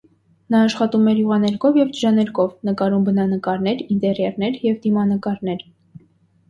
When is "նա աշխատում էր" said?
0.53-1.19